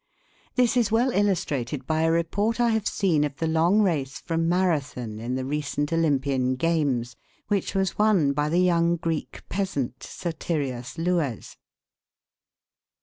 This 0.55 0.75
is 0.75 0.91
well 0.91 1.11
illustrated 1.11 1.85
by 1.85 2.01
a 2.01 2.11
report 2.11 2.59
I 2.59 2.69
have 2.69 2.87
seen 2.87 3.23
of 3.23 3.35
the 3.35 3.45
long 3.45 3.83
race 3.83 4.17
from 4.19 4.49
Marathon 4.49 5.19
in 5.19 5.35
the 5.35 5.45
recent 5.45 5.93
Olympian 5.93 6.55
games, 6.55 7.15
which 7.49 7.75
was 7.75 7.99
won 7.99 8.33
by 8.33 8.49
the 8.49 8.57
young 8.61 8.95
Greek 8.95 9.43
peasant, 9.47 9.99
Sotirios 9.99 10.97
Louès. 10.97 11.55